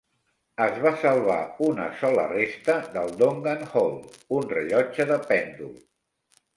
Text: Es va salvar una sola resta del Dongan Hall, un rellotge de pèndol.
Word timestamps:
Es 0.63 0.79
va 0.85 0.93
salvar 1.01 1.35
una 1.67 1.85
sola 2.01 2.25
resta 2.33 2.79
del 2.97 3.15
Dongan 3.23 3.65
Hall, 3.69 3.97
un 4.41 4.53
rellotge 4.59 5.11
de 5.15 5.23
pèndol. 5.33 5.75